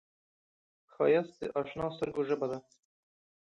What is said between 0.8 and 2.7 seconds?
ښایست د اشنا سترګو ژبه ده